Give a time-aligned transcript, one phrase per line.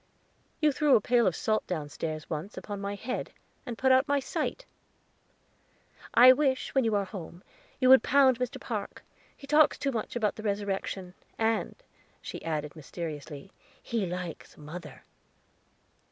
[0.61, 3.29] "You threw a pail of salt downstairs, once, upon my head,
[3.67, 4.65] and put out my sight."
[6.15, 7.43] "I wish, when you are home,
[7.79, 8.59] you would pound Mr.
[8.59, 9.03] Park;
[9.37, 11.13] he talks too much about the Resurrection.
[11.37, 11.75] And,"
[12.19, 15.03] she added mysteriously, "he likes mother."